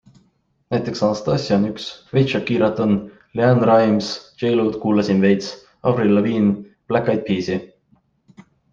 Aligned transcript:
Näiteks 0.75 1.01
Anastasia 1.07 1.57
on 1.59 1.67
üks, 1.67 1.85
veits 2.15 2.33
Shakirat 2.37 2.81
on, 2.87 2.97
LeAnn 3.41 3.63
Rimes, 3.71 4.09
J-Lo'd 4.41 4.81
kuulasin 4.87 5.23
veits, 5.29 5.55
Avril 5.93 6.19
Lavigne'i, 6.19 6.61
Black 6.93 7.17
Eyed 7.17 7.27
Peas'i. 7.31 7.63